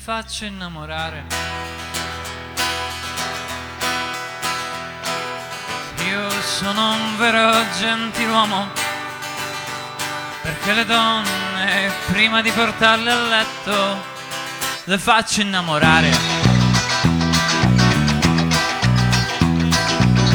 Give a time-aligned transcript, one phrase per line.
[0.00, 1.24] faccio innamorare.
[6.08, 8.68] Io sono un vero gentiluomo,
[10.40, 14.02] perché le donne, prima di portarle a letto,
[14.84, 16.08] le faccio innamorare.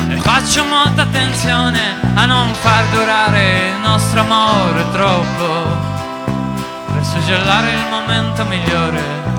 [0.10, 6.24] E faccio molta attenzione a non far durare il nostro amore troppo,
[6.94, 9.35] per suggellare il momento migliore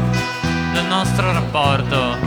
[0.77, 2.19] del nostro rapporto,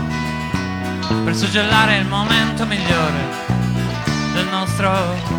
[1.24, 3.28] per suggellare il momento migliore
[4.34, 4.90] del nostro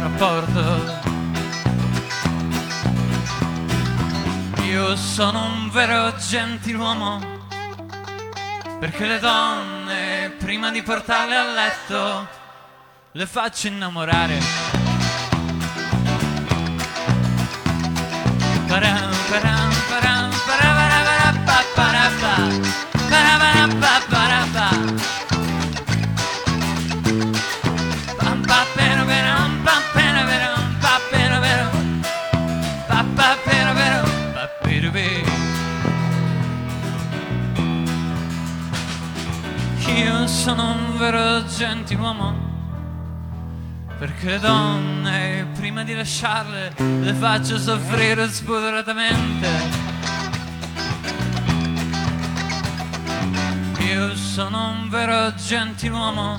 [0.01, 0.99] rapporto.
[4.63, 7.21] Io sono un vero gentiluomo,
[8.79, 12.29] perché le donne, prima di portarle a letto,
[13.11, 14.39] le faccio innamorare.
[18.69, 22.90] Param, param, param, parabarabarabba, parabarabarabba.
[40.03, 42.49] Io sono un vero gentiluomo
[43.99, 49.49] perché donne, prima di lasciarle, le faccio soffrire spudoratamente.
[53.81, 56.39] Io sono un vero gentiluomo,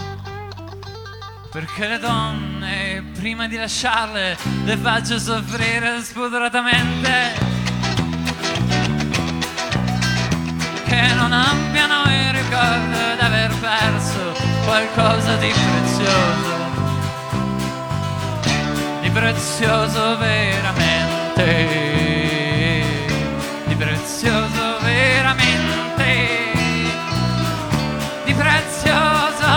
[1.52, 7.50] perché le donne, prima di lasciarle, le faccio soffrire spudoratamente.
[10.84, 12.02] Che non abbiano
[12.52, 14.34] ricordo d'aver perso
[14.66, 16.60] qualcosa di prezioso
[19.02, 21.46] di prezioso veramente,
[23.68, 26.28] di prezioso veramente,
[28.26, 29.48] di prezioso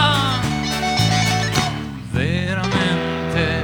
[2.12, 3.62] veramente.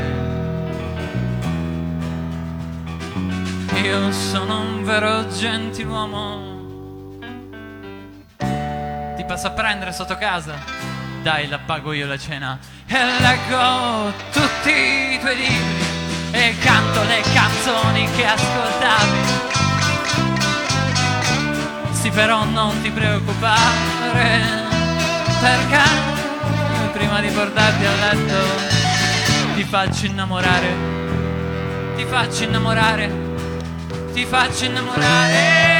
[3.83, 6.40] Io sono un vero gentiluomo.
[9.31, 10.59] Passo a prendere sotto casa?
[11.23, 15.85] Dai, la pago io la cena e leggo tutti i tuoi libri
[16.33, 19.19] e canto le canzoni che ascoltavi.
[21.93, 24.67] Sì, però non ti preoccupare,
[25.41, 25.83] perché
[26.93, 30.75] prima di portarti a letto ti faccio innamorare,
[31.95, 33.12] ti faccio innamorare,
[34.12, 35.80] ti faccio innamorare.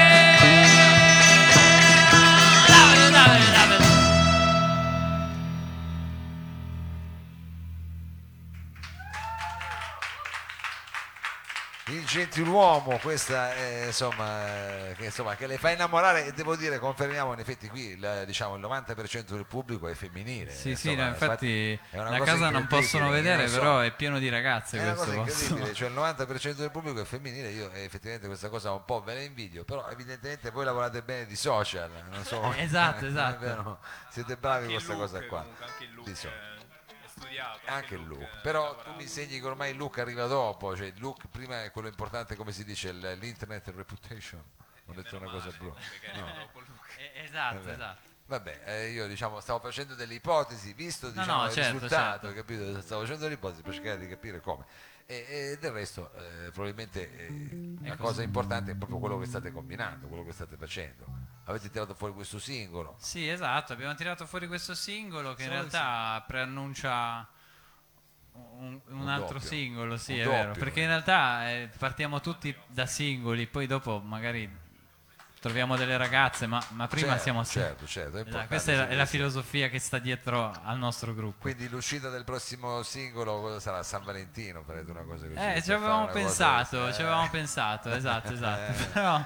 [12.11, 17.33] Gentiluomo, questa è, insomma, eh, che, insomma, che le fa innamorare e devo dire, confermiamo
[17.33, 20.51] in effetti qui il, diciamo, il 90% del pubblico è femminile.
[20.51, 23.79] Sì, sì, insomma, no, infatti è una la cosa casa non possono vedere, so- però
[23.81, 25.43] è pieno di ragazze È una questo cosa posto.
[25.43, 29.01] incredibile, cioè il 90% del pubblico è femminile, io eh, effettivamente questa cosa un po'
[29.03, 33.79] ve la invidio, però evidentemente voi lavorate bene di social, non so, Esatto, esatto.
[34.11, 35.41] siete bravi in il questa look, cosa qua.
[35.41, 36.29] comunque, anche il look so-
[37.21, 37.61] studiato.
[37.67, 40.87] anche il look, è però tu mi insegni che ormai il look arriva dopo, cioè
[40.87, 44.43] il look prima è quello importante, come si dice, l'internet reputation.
[44.87, 45.81] Ho detto una cosa brutta.
[46.01, 46.27] Perché No.
[46.97, 47.73] Eh, Esatto, Vabbè.
[47.73, 48.09] esatto.
[48.27, 52.27] Vabbè, eh, io diciamo stavo facendo delle ipotesi, visto No, diciamo, no, il certo, risultato,
[52.27, 52.35] certo.
[52.35, 52.81] capito?
[52.81, 54.65] Stavo facendo delle ipotesi per cercare di capire come.
[55.11, 59.51] E, e del resto, eh, probabilmente eh, la cosa importante è proprio quello che state
[59.51, 61.05] combinando, quello che state facendo.
[61.47, 62.95] Avete tirato fuori questo singolo.
[62.99, 67.29] Sì, esatto, abbiamo tirato fuori questo singolo che in Solo realtà preannuncia
[68.35, 69.49] un, un Un altro doppio.
[69.49, 70.83] singolo, sì, Un è vero, doppio, perché eh.
[70.85, 74.49] in realtà eh, partiamo tutti da singoli, poi dopo magari
[75.41, 77.67] troviamo delle ragazze, ma, ma prima Certo, siamo assieme.
[77.69, 81.15] certo, certo, è Esatto, questa è la, è la filosofia che sta dietro al nostro
[81.15, 81.41] gruppo.
[81.41, 83.83] Quindi l'uscita del prossimo singolo cosa sarà?
[83.83, 84.63] San Valentino?
[84.63, 85.39] Farete una cosa così?
[85.39, 87.05] Eh, ci avevamo cosa pensato, così, ci eh.
[87.05, 88.59] avevamo pensato, esatto, esatto.
[88.81, 89.25] Eh, Però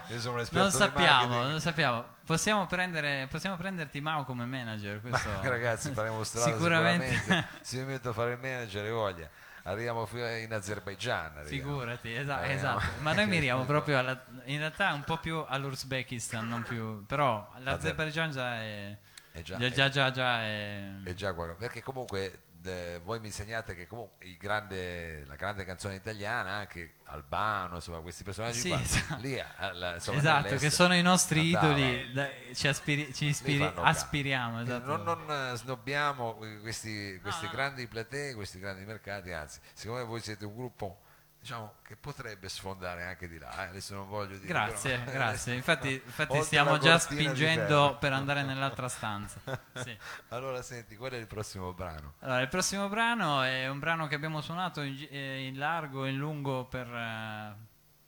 [0.53, 2.05] non sappiamo, non sappiamo.
[2.25, 7.13] Possiamo, prendere, possiamo prenderti Mao come manager, questo Ragazzi, faremo strada Sicuramente.
[7.13, 7.49] sicuramente.
[7.61, 9.29] Se mi metto a fare il manager e voglia.
[9.67, 11.39] Arriviamo fino in Azerbaigian.
[11.39, 11.47] arriviamo.
[11.79, 12.85] Figurati, esa- Eh, esatto.
[13.01, 18.31] Ma noi miriamo proprio alla, in realtà un po' più all'Uzbekistan, non più, però l'Azerbaijan
[18.31, 18.97] già è
[19.33, 21.55] È già, già già già, già è è già qua.
[21.59, 26.95] Perché comunque eh, voi mi insegnate che comunque il grande- la grande canzone italiana, anche
[27.05, 29.21] Albano, insomma, questi personaggi Sì, qua, esatto.
[29.21, 31.77] lì, alla- insomma, Esatto, che sono i nostri andava.
[31.77, 34.97] idoli, da- ci, aspiri- ci ispiri- aspiriamo, Quindi esatto.
[34.97, 37.51] Non, non eh, snobbiamo questi, questi no.
[37.51, 41.01] grandi platee, questi grandi mercati, anzi, siccome voi siete un gruppo
[41.45, 43.67] diciamo che potrebbe sfondare anche di là.
[43.67, 44.47] eh, Adesso non voglio dire.
[44.49, 45.55] Grazie, però- grazie.
[45.55, 49.39] Infatti, infatti stiamo già spingendo per andare nell'altra stanza.
[49.75, 49.95] Sì.
[50.29, 52.15] Allora senti, qual è il prossimo brano?
[52.21, 56.11] Allora, il prossimo brano è un brano che abbiamo suonato in, eh, in largo e
[56.11, 57.55] in lungo per, eh,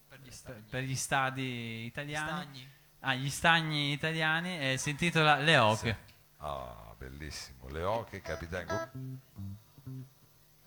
[0.08, 2.28] per- per gli stadi italiani.
[2.28, 2.70] Stagni.
[3.00, 5.98] Ah, gli stagni italiani e si intitola Le Oche.
[6.38, 7.68] Ah, bellissimo.
[7.68, 8.90] Le oche, Capitan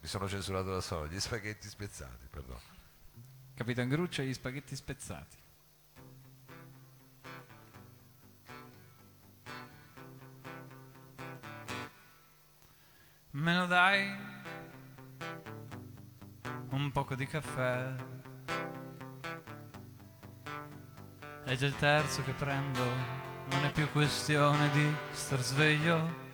[0.01, 2.61] Mi sono censurato da solo, gli spaghetti spezzati, perdono.
[3.53, 5.37] Capitan Gruccio e gli spaghetti spezzati.
[13.31, 14.09] Me lo dai?
[16.69, 17.93] Un poco di caffè.
[21.43, 22.83] È già il terzo che prendo,
[23.49, 26.28] non è più questione di star sveglio.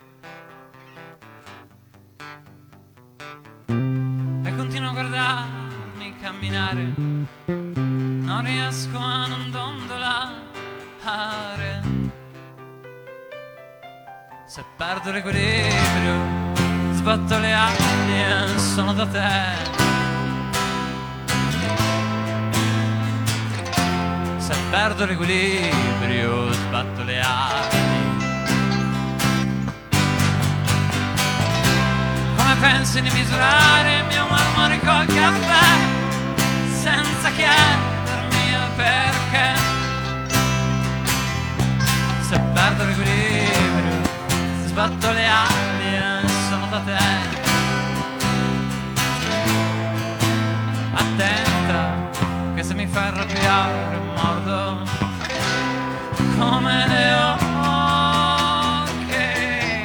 [14.96, 16.16] Perdo l'equilibrio,
[16.94, 19.30] sbatto le ali sono da te.
[24.38, 27.78] Se perdo l'equilibrio, sbatto le ali.
[32.38, 35.76] Come pensi di misurare il mio marmore col caffè
[36.72, 39.54] senza chiedermi il perché?
[42.22, 43.35] Se perdo l'equilibrio,
[44.76, 46.98] sbatto le ali sono da te.
[50.94, 52.10] Attenta,
[52.54, 54.84] che se mi fai arrabbiare mordo
[56.38, 57.14] come le
[58.84, 59.84] oche.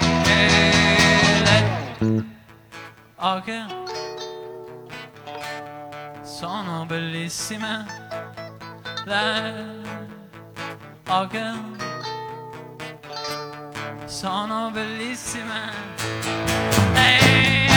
[2.00, 2.24] Le
[3.14, 3.66] oche
[6.24, 7.86] sono bellissime.
[9.04, 9.78] Le
[11.06, 11.79] oche
[14.20, 15.72] sono bellissime.
[16.94, 17.69] Ehi,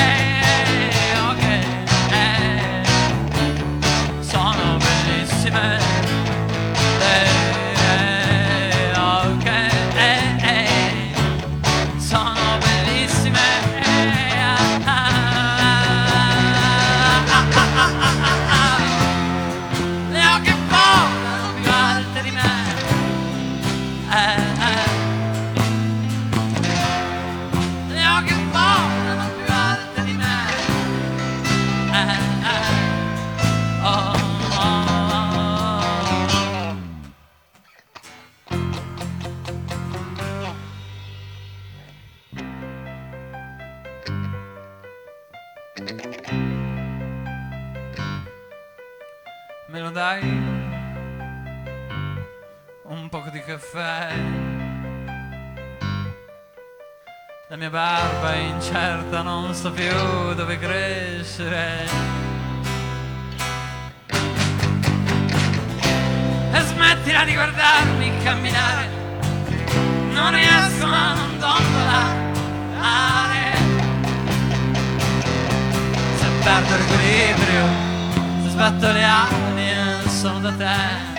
[80.44, 81.13] e sono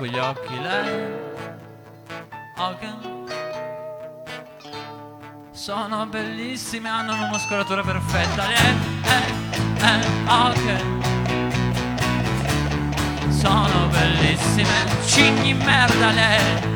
[0.00, 1.24] il becco e gli occhi lei.
[2.58, 3.14] Oche
[5.52, 8.46] sono bellissime, hanno una muscolatura perfetta.
[8.46, 8.54] Le,
[9.04, 9.34] eh,
[9.84, 10.84] eh, oche
[13.30, 16.75] sono bellissime, cigni merda le.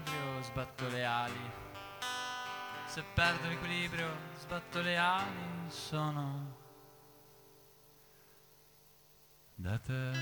[0.00, 1.50] Perdo l'equilibrio sbatto le ali.
[2.86, 4.08] Se perdo l'equilibrio
[4.38, 6.56] sbatto le ali, sono
[9.54, 10.12] da te.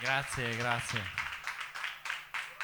[0.00, 1.27] Grazie, grazie.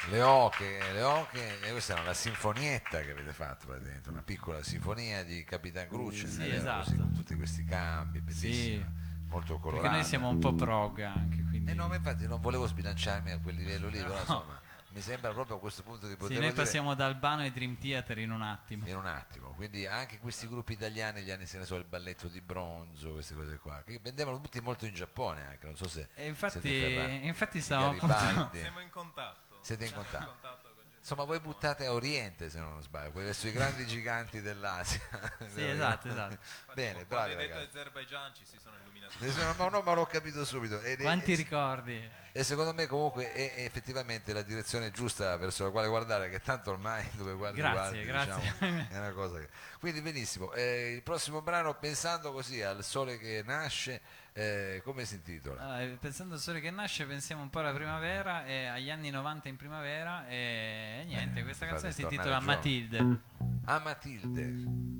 [0.09, 4.61] Le oche, le oche, e questa è una sinfonietta che avete fatto praticamente, una piccola
[4.61, 6.83] sinfonia di Capitan Cruce, Sì, esatto.
[6.83, 8.85] così, con tutti questi cambi, bellissima,
[9.29, 9.81] molto colorata.
[9.81, 11.71] Perché noi siamo un po' prog anche, quindi...
[11.71, 15.31] Eh no, ma infatti non volevo sbilanciarmi a quel livello lì, però insomma, mi sembra
[15.33, 18.19] proprio a questo punto di Sì, poterlo noi dire passiamo da Albano ai Dream Theater
[18.19, 18.87] in un attimo.
[18.87, 19.49] in un attimo.
[19.55, 23.33] Quindi anche questi gruppi italiani, gli anni, se ne so, il balletto di bronzo, queste
[23.33, 27.59] cose qua, che vendevano tutti molto in Giappone anche, non so se E infatti, infatti
[27.59, 28.59] stavamo Garibaldi.
[28.59, 29.44] Siamo in contatto.
[29.65, 30.63] Siete in contatto.
[30.99, 35.01] Insomma, voi buttate a Oriente, se non sbaglio, quelli verso i grandi giganti dell'Asia.
[35.47, 36.37] Sì, esatto, esatto.
[36.75, 37.77] Bene, quando bravi hai detto ragazzi.
[37.77, 38.94] Azerbaijan ci si sono illuminati.
[39.19, 40.79] Ne sono- Ma no, ma l'ho capito subito.
[40.81, 42.09] Ed è- Quanti e- ricordi?
[42.37, 46.41] E secondo me comunque è è effettivamente la direzione giusta verso la quale guardare, che
[46.41, 48.51] tanto ormai dove guardi Grazie, guardi, grazie.
[48.59, 49.47] diciamo, è una cosa che...
[49.79, 54.01] Quindi benissimo, eh, il prossimo brano pensando così al sole che nasce,
[54.33, 55.61] eh, come si intitola?
[55.61, 59.47] Allora, pensando al sole che nasce, pensiamo un po' alla primavera e agli anni 90
[59.47, 62.41] in primavera e niente, questa canzone si intitola.
[62.41, 63.19] Matilde.
[63.63, 64.43] Ah Matilde.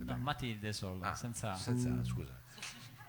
[0.05, 1.53] No, Matilde solo, Ah, senza...
[1.55, 2.31] senza scusa.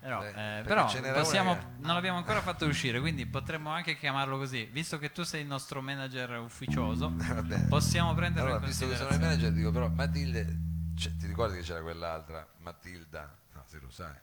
[0.07, 3.27] Però, Eh, eh, perché però ce n'era possiamo- una non l'abbiamo ancora fatto uscire, quindi
[3.27, 4.65] potremmo anche chiamarlo così.
[4.67, 7.13] Visto che tu sei il nostro manager ufficioso,
[7.69, 10.57] possiamo prenderlo Allora, in visto che sono il manager, dico però Matilde,
[10.97, 13.37] cioè, ti ricordi che c'era quell'altra, Matilda?
[13.55, 14.15] No, se lo sai,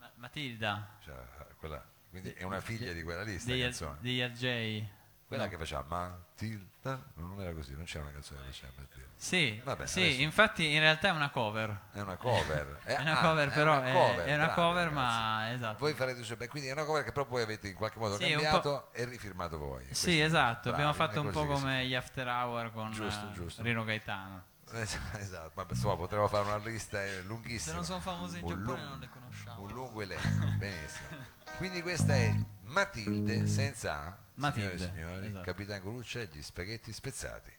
[0.00, 1.24] Ma- Matilda, c'era
[1.56, 3.96] quella, quindi è una figlia di quella lista degli, canzone.
[4.00, 4.88] degli RJ.
[5.28, 5.50] Quella No.
[5.50, 9.06] che faceva Matilda, no, non era così, non c'era una canzone che faceva Matilda.
[9.14, 11.80] Sì, Vabbè, sì, adesso- infatti in realtà è una cover.
[11.92, 12.78] È una cover.
[12.84, 15.78] È una ah, cover, però una è, cover, è una bravi, cover, ma esatto.
[15.80, 18.16] Voi farete su, beh, quindi è una cover che però poi avete in qualche modo
[18.16, 19.82] Sì, cambiato e rifirmato voi.
[19.90, 23.28] Sì, Questo- esatto, abbiamo è fatto un po' si come gli After Hour con Giusto,
[23.28, 23.62] eh, giusto.
[23.62, 24.44] Rino Gaetano.
[25.18, 27.70] Esatto, ma insomma potremmo fare una lista eh, lunghissima.
[27.70, 29.60] Se non sono famose in Giappone lungo- non le conosciamo.
[29.62, 31.08] Un lungo elenco, benissimo.
[31.56, 32.34] Quindi questa è
[32.68, 35.44] Matilde senza A, Matilde, signore e signori, esatto.
[35.44, 37.50] Capitan Coluccia e gli spaghetti spezzati.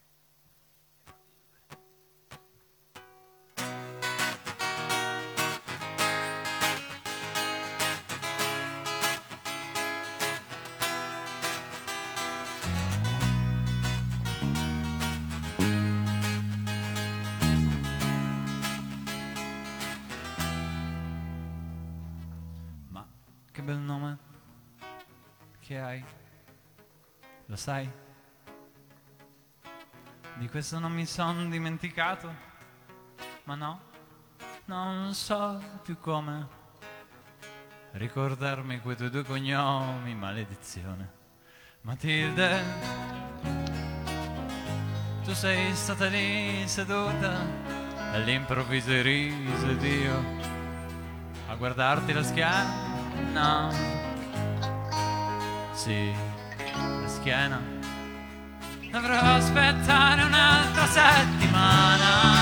[27.60, 27.92] Sai?
[30.36, 32.34] Di questo non mi sono dimenticato.
[33.44, 33.82] Ma no,
[34.66, 36.48] non so più come
[37.92, 41.12] ricordarmi quei tuoi due cognomi, maledizione.
[41.82, 42.64] Matilde,
[45.26, 47.36] tu sei stata lì seduta
[48.14, 50.24] all'improvviso iriso ed io
[51.50, 53.70] a guardarti la schiena.
[55.74, 56.29] Sì,
[57.02, 57.62] la schiena.
[58.92, 62.39] Dovrò aspettare un'altra settimana.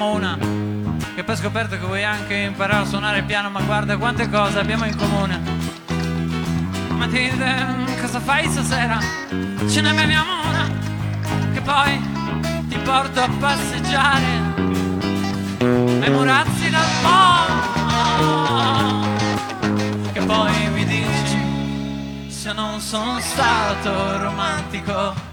[0.00, 0.38] Cantiamo una.
[1.14, 4.30] Che poi ho scoperto che vuoi anche imparare a suonare il piano, ma guarda quante
[4.30, 5.38] cose abbiamo in comune.
[6.88, 8.98] Matilde, cosa fai stasera?
[9.68, 10.66] Ce ne beviamo una,
[11.52, 12.00] che poi
[12.68, 14.24] ti porto a passeggiare
[15.58, 17.58] ai murazzi del mondo.
[20.12, 25.29] Che poi mi dici se non sono stato romantico.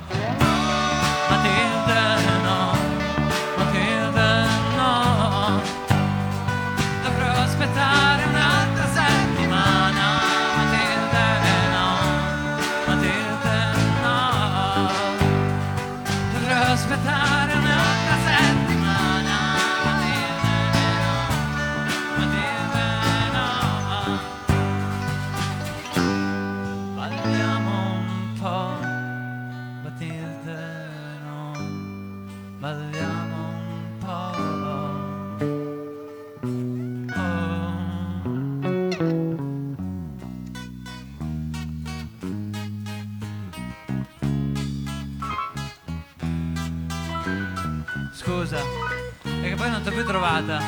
[49.68, 50.60] Poi non ti ho più trovata.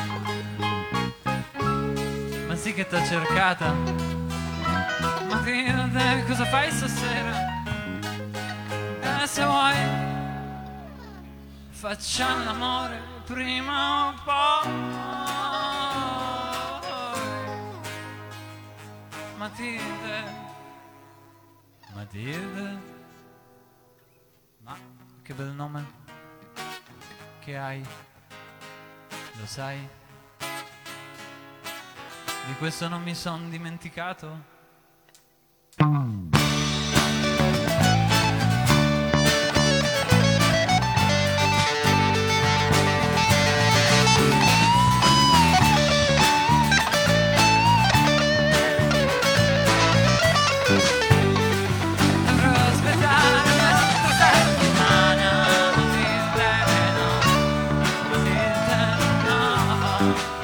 [2.46, 3.72] Ma sì che t'ho cercata.
[3.72, 7.62] Ma che, te- cosa fai stasera?
[9.00, 9.74] Eh, se vuoi,
[11.70, 14.70] facciamo l'amore prima o poi.
[19.36, 20.22] Matilde,
[21.94, 22.78] Matilde,
[24.62, 24.76] ma
[25.22, 25.98] che bel nome
[27.38, 27.82] che hai,
[29.40, 29.88] lo sai?
[32.46, 34.48] Di questo non mi son dimenticato.
[60.00, 60.39] No.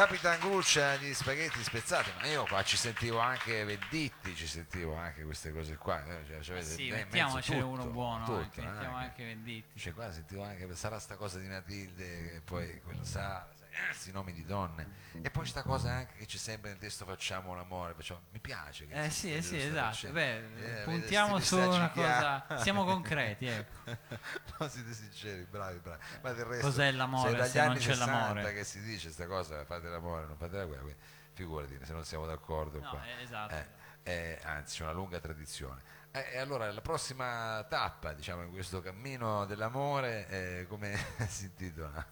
[0.00, 5.22] Capitan Gruccia gli spaghetti spezzati, ma io qua ci sentivo anche Venditti, ci sentivo anche
[5.24, 6.02] queste cose qua.
[6.06, 9.24] eh, Cioè, cioè, sì, mettiamocene uno buono, tutto, anche, mettiamo anche.
[9.26, 9.78] Venditti.
[9.78, 13.46] Cioè, qua sentivo anche, sarà sta cosa di Matilde, e poi quello sa,
[13.86, 14.98] questi nomi di donne.
[15.22, 18.86] E poi sta cosa anche che ci sembra nel testo facciamo l'amore, facciamo- mi piace.
[18.86, 19.86] Che Eh sì, eh sì, esatto.
[19.92, 20.14] facendo.
[20.18, 22.46] Beh, Eh, puntiamo su una cosa.
[22.62, 23.78] Siamo concreti, ecco.
[24.58, 26.02] no, siete sinceri, bravi, bravi.
[26.22, 28.52] Ma del resto, Cos'è l'amore se dagli se non c'è 60 l'amore?
[28.54, 31.00] che si dice sta cosa, fate l'amore, non fate la guerra, quindi
[31.32, 33.54] figurati se non siamo d'accordo No, eh, esatto.
[33.54, 33.66] Eh,
[34.02, 35.82] eh, anzi, c'è una lunga tradizione.
[36.12, 40.96] Eh, E allora la prossima tappa, diciamo, in questo cammino dell'amore, eh, come
[41.28, 42.04] si intitola?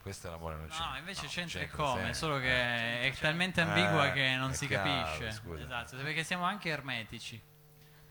[0.00, 0.78] Questo è l'amore non c'è.
[0.82, 2.14] No, invece c'entra e c'entra come, sempre.
[2.14, 5.30] solo che Eh, è talmente ambigua Eh, che non si chiaro, capisce.
[5.32, 5.62] scusa.
[5.62, 7.42] Esatto, perché siamo anche ermetici.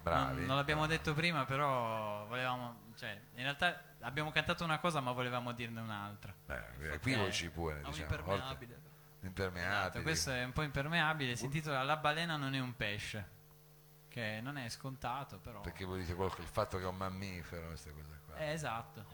[0.02, 0.36] bravi.
[0.38, 2.86] Non, non l'abbiamo detto prima, però volevamo.
[2.98, 6.34] Cioè, in realtà abbiamo cantato una cosa, ma volevamo dirne un'altra.
[6.48, 7.96] Eh, equivoci pure, diciamo.
[7.98, 8.82] impermeabile.
[9.22, 9.76] Impermeabili.
[9.80, 11.36] Esatto, questo è un po' impermeabile.
[11.36, 13.36] Si intitola La balena non è un pesce.
[14.08, 15.62] Che non è scontato, però.
[15.62, 18.36] Perché voi dite qualche- il fatto che è un mammifero, queste cose qua.
[18.38, 19.06] Eh, esatto.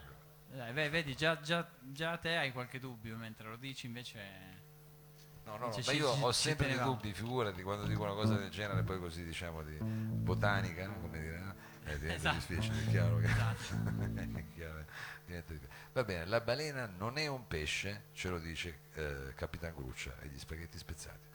[0.55, 4.61] Dai, ve- vedi, già, già, già te hai qualche dubbio mentre lo dici, invece.
[5.45, 8.49] No, no, no, ci- io ho sempre dei dubbi, figurati, quando dico una cosa del
[8.49, 11.01] genere, poi così diciamo di botanica, no?
[11.01, 11.53] come dire, no?
[11.85, 12.53] Eh, diventa Esatto.
[12.53, 13.25] difficile, è chiaro che...
[13.25, 13.73] Esatto.
[14.15, 14.85] è chiaro,
[15.25, 15.75] diventa difficile.
[15.91, 20.27] Va bene, la balena non è un pesce, ce lo dice eh, Capitan Gruccia e
[20.27, 21.31] gli spaghetti spezzati.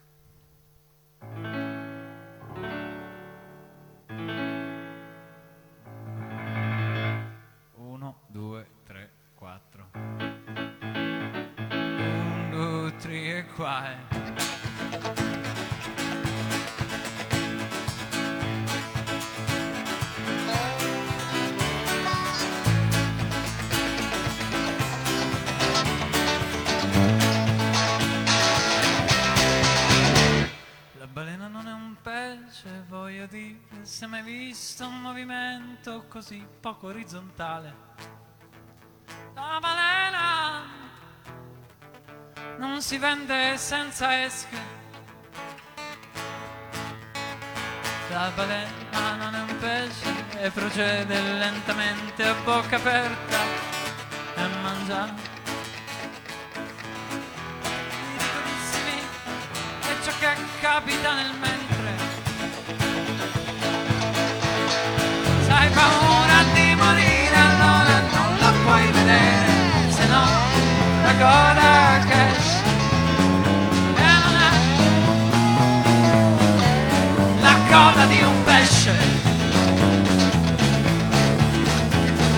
[13.59, 13.90] Qua.
[13.90, 13.97] eh.
[30.99, 36.87] La balena non è un pesce, voglio dire, se mai visto un movimento così poco
[36.87, 37.87] orizzontale.
[39.35, 40.88] La balena
[42.57, 44.77] non si vende senza esche.
[48.11, 53.39] La balena non è un pesce e procede lentamente a bocca aperta
[54.37, 55.15] e mangia
[58.17, 58.99] piccolissimi
[59.83, 61.97] e ciò che capita nel mentre.
[65.45, 70.25] Se hai paura di morire allora non la puoi vedere, se no
[71.03, 71.78] la coda
[77.99, 78.93] coda di un pesce.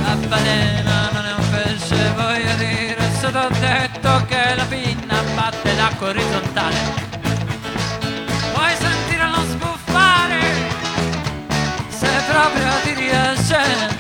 [0.05, 5.75] La balena non è un pesce, voglio dire, se t'ho detto che la pinna batte
[5.75, 6.77] l'acqua orizzontale.
[8.55, 10.41] Vuoi sentire lo sbuffare?
[11.89, 13.99] Se proprio ti riesce.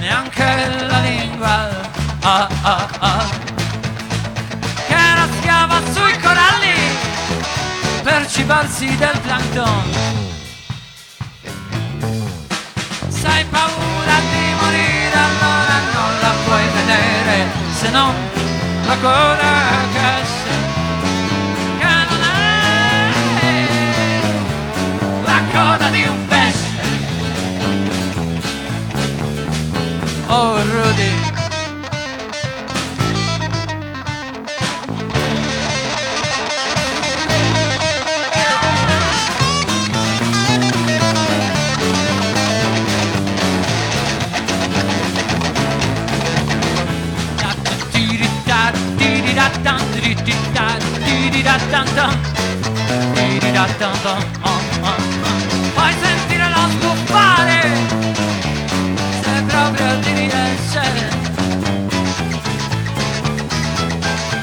[0.00, 1.70] Neanche la lingua.
[2.22, 3.41] Ah ah ah.
[8.42, 9.84] cibarsi del plankton
[13.08, 17.46] Se hai paura di morire allora non la puoi vedere
[17.78, 18.12] Se non
[18.86, 19.52] la gola
[19.92, 20.41] che
[55.74, 57.60] Fai sentire lo sbuffare
[59.22, 61.10] Se proprio ti riesce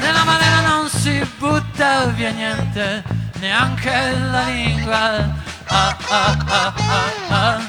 [0.00, 3.04] Nella maniera non si butta via niente
[3.40, 5.38] Neanche la lingua.
[5.66, 7.60] Ah, ah, ah, ah, ah,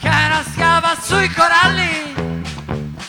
[0.00, 2.16] Che era schiava sui coralli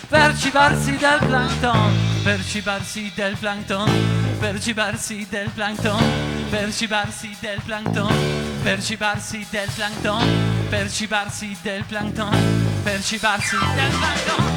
[0.09, 6.01] per cibarsi del plankton, per cibarsi del plankton, per cibarsi del plankton,
[6.49, 8.13] per cibarsi del plankton,
[8.63, 12.37] per cibarsi del plankton, per cibarsi del plankton,
[12.81, 14.47] per cibarsi del plankton.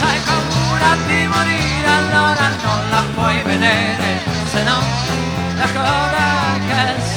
[0.00, 4.78] Hai paura di morire, allora non la puoi vedere, se no
[5.58, 7.16] la coda che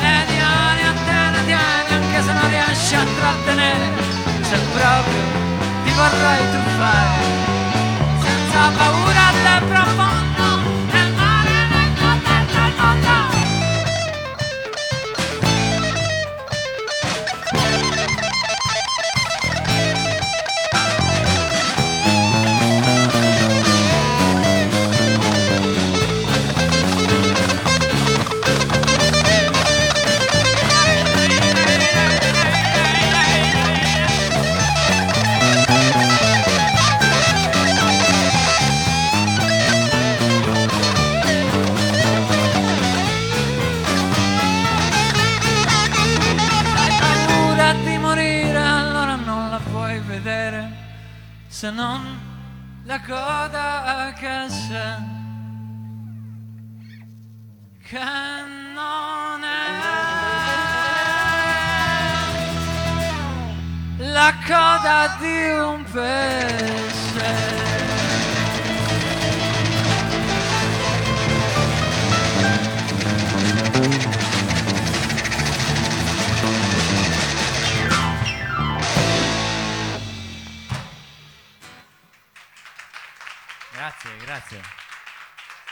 [0.00, 3.88] Tieni, tieni, tieni, tieni, anche se non riesci a trattenere,
[4.40, 5.22] se proprio
[5.84, 7.24] ti vorrei truffare,
[8.20, 10.19] senza paura del profondo,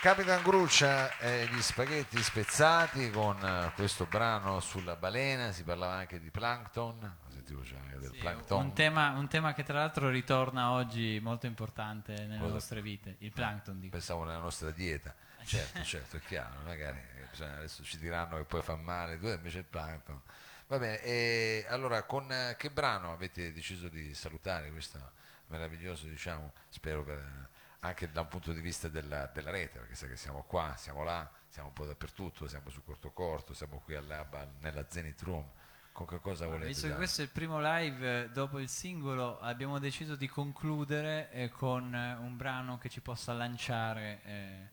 [0.01, 6.21] Capitan Gruccia e gli spaghetti spezzati con eh, questo brano sulla balena, si parlava anche
[6.21, 8.65] di plankton, sentivo c'è anche del Sì, plankton.
[8.65, 12.53] un, tema, un tema che tra l'altro ritorna oggi molto importante nelle Cosa?
[12.53, 13.97] nostre vite, il plankton dico.
[13.97, 15.13] Pensavo nella nostra dieta,
[15.45, 19.59] certo, certo, è chiaro, magari eh, bisogna- adesso ci diranno che poi fa male, invece
[19.59, 20.21] il plankton.
[20.69, 25.11] Va bene, e allora con eh, che brano avete deciso di salutare questo
[25.49, 27.49] meraviglioso, diciamo, spero per-
[27.81, 31.05] anche da un punto di vista della, della rete, perché sai che siamo qua, siamo
[31.05, 35.49] là, siamo un po' dappertutto, siamo su Corto Corto, siamo qui all'Abba, nella Zenith Room,
[35.93, 39.39] con che cosa volete Visto che questo è il primo live eh, dopo il singolo,
[39.41, 44.69] abbiamo deciso di concludere eh, con eh, un brano che ci possa lanciare eh,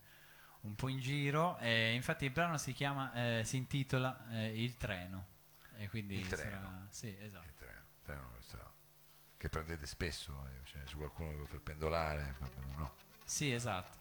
[0.62, 1.58] un po' in giro.
[1.58, 5.34] e infatti il brano si chiama, eh, si intitola eh, Il treno.
[5.78, 6.50] E quindi Il treno.
[6.50, 7.44] sarà- sì, esatto.
[7.46, 8.74] Il treno, il treno
[9.46, 12.34] che prendete spesso, eh, cioè, su qualcuno che per pendolare,
[12.76, 12.94] no.
[13.24, 13.96] Sì, esatto.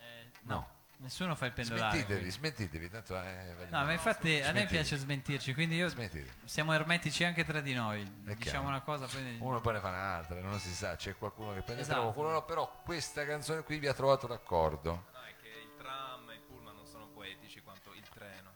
[0.00, 0.68] Eh, no, No.
[0.98, 1.90] nessuno fa il pendolare.
[1.90, 2.30] Smentitevi, quindi.
[2.36, 4.66] smentitevi, tanto eh, No, ma infatti a me Smentite.
[4.66, 6.34] piace smentirci, quindi io Smentite.
[6.44, 8.02] siamo ermetici anche tra di noi.
[8.02, 8.66] È Diciamo chiaro.
[8.66, 11.82] una cosa, poi Uno poi ne fa un'altra, non si sa, c'è qualcuno che prende
[11.82, 12.00] Esatto.
[12.02, 15.06] qualcuno no, però questa canzone qui vi ha trovato d'accordo.
[15.12, 18.52] No, è che il tram e il pullman non sono poetici quanto il treno.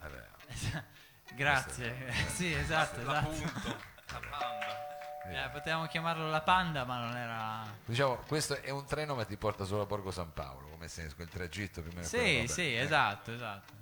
[0.00, 0.26] Vabbè,
[1.34, 2.12] Grazie.
[2.34, 3.12] sì, esatto, esatto.
[3.12, 3.68] L'appunto,
[4.12, 4.96] la banda.
[5.24, 7.62] Eh, potevamo chiamarlo la panda, ma non era.
[7.84, 11.14] diciamo, questo è un treno ma ti porta solo a Borgo San Paolo, come senso,
[11.16, 12.06] quel tragitto più o meno.
[12.06, 13.72] Sì, sì, eh, esatto, esatto.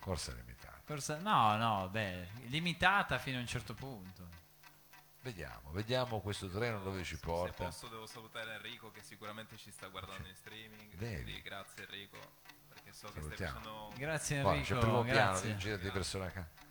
[0.00, 0.80] Corsa limitata.
[0.84, 4.28] Forse- no, no, beh, limitata fino a un certo punto.
[5.22, 7.64] Vediamo, vediamo questo treno dove ci Se porta.
[7.64, 10.96] posso devo salutare Enrico che sicuramente ci sta guardando in streaming.
[10.96, 12.18] Quindi grazie Enrico,
[12.68, 13.58] perché so che stai Salutiamo.
[13.60, 13.92] facendo...
[13.96, 15.52] Grazie Guarda, c'è il Enrico, primo piano, grazie.
[15.52, 16.70] di giro di persone accanto.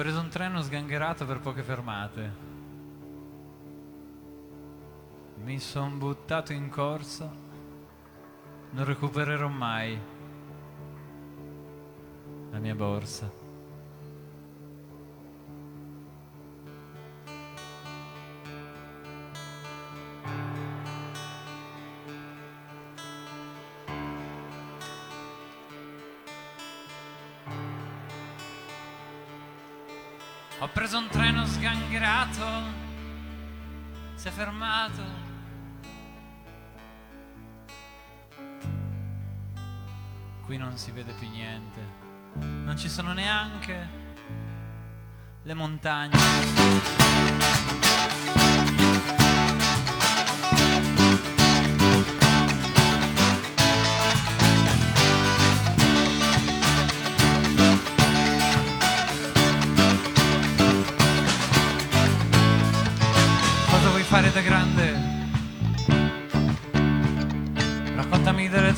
[0.00, 2.32] preso un treno sgangherato per poche fermate.
[5.42, 7.30] Mi son buttato in corsa.
[8.70, 10.00] Non recupererò mai
[12.50, 13.39] la mia borsa.
[34.40, 35.02] Fermato.
[40.46, 41.80] Qui non si vede più niente,
[42.64, 43.88] non ci sono neanche
[45.42, 46.16] le montagne.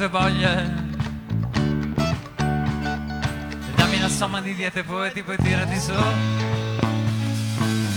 [0.02, 0.74] Tue voglie.
[2.34, 5.92] E dammi la somma di diete poeti, poi tirati su.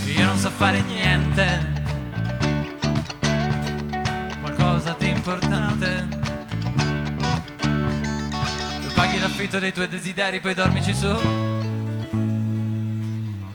[0.05, 1.73] Io non so fare niente.
[4.39, 6.07] Qualcosa di importante.
[8.81, 11.11] Tu paghi l'affitto dei tuoi desideri, poi dormici su.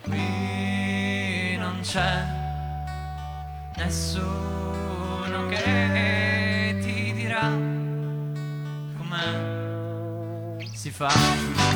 [0.02, 2.19] Qui non c'è
[10.80, 11.69] come si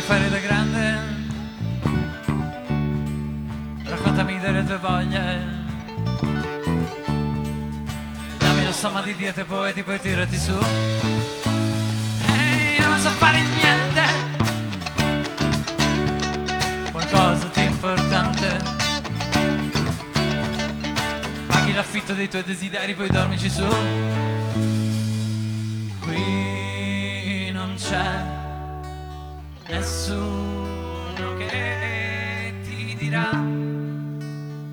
[0.00, 0.98] vuoi fare da grande?
[3.84, 5.58] Raccontami delle tue voglie.
[8.38, 10.52] Dammi la somma di diete poeti, poi tirati su.
[12.26, 14.02] E io non so fare niente.
[16.90, 18.58] Qualcosa di importante.
[21.46, 23.66] Paghi l'affitto dei tuoi desideri, poi dormici su.
[26.00, 28.19] Qui non c'è
[29.80, 33.30] nessuno che ti dirà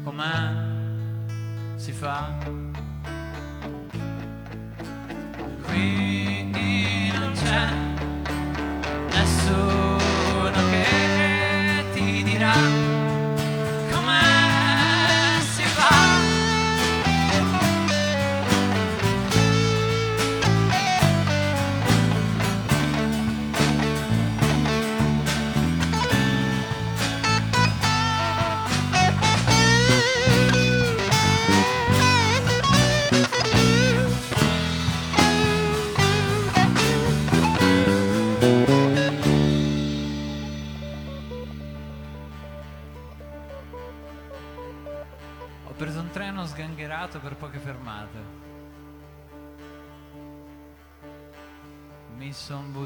[0.03, 0.65] com'è
[1.77, 2.37] si fa.
[5.61, 6.51] Qui
[7.17, 7.69] non c'è
[9.13, 9.86] nessuno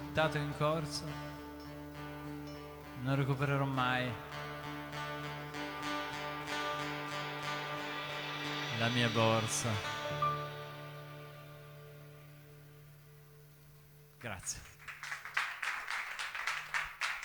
[0.02, 1.06] buttato in corsa.
[3.04, 4.12] Non recupererò mai
[8.78, 9.70] la mia borsa.
[14.18, 14.71] Grazie.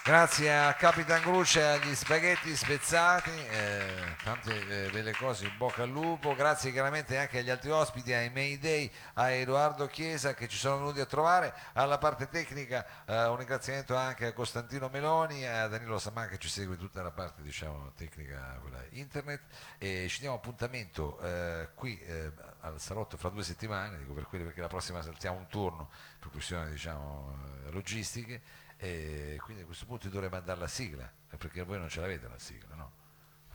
[0.06, 5.88] Grazie a Capitan Gruccia agli spaghetti spezzati, eh, tante eh, belle cose, in bocca al
[5.88, 10.78] lupo, grazie chiaramente anche agli altri ospiti, ai Mayday, a Edoardo Chiesa che ci sono
[10.78, 15.98] venuti a trovare, alla parte tecnica eh, un ringraziamento anche a Costantino Meloni, a Danilo
[15.98, 19.40] Samman che ci segue tutta la parte diciamo, tecnica, quella internet.
[19.76, 24.44] E ci diamo appuntamento eh, qui eh, al salotto fra due settimane, dico per quelli
[24.44, 25.90] perché la prossima saltiamo un turno
[26.20, 31.10] per questioni diciamo, eh, logistiche e quindi a questo punto io dovrei mandare la sigla,
[31.30, 32.92] eh, perché voi non ce l'avete la sigla, no?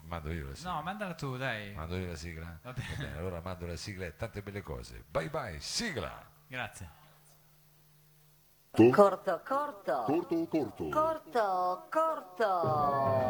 [0.04, 0.74] Mando io la sigla.
[0.74, 1.74] No, mandala tu, dai.
[1.74, 2.60] Mando io la sigla?
[2.62, 3.18] Va bene.
[3.18, 5.04] allora mando la sigla e tante belle cose.
[5.08, 6.28] Bye bye, sigla!
[6.48, 7.00] Grazie.
[8.72, 10.04] Corto, corto.
[10.06, 10.90] Corto, corto.
[10.90, 13.30] Corto, corto.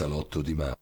[0.00, 0.74] Salotto di Ma.